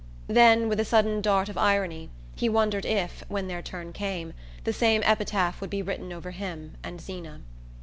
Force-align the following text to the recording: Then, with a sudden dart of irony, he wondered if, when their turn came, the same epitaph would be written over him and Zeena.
Then, 0.27 0.67
with 0.67 0.79
a 0.79 0.83
sudden 0.83 1.21
dart 1.21 1.47
of 1.47 1.59
irony, 1.59 2.09
he 2.35 2.49
wondered 2.49 2.87
if, 2.87 3.23
when 3.27 3.45
their 3.47 3.61
turn 3.61 3.93
came, 3.93 4.33
the 4.63 4.73
same 4.73 5.03
epitaph 5.05 5.61
would 5.61 5.69
be 5.69 5.83
written 5.83 6.11
over 6.11 6.31
him 6.31 6.75
and 6.83 6.99
Zeena. 6.99 7.41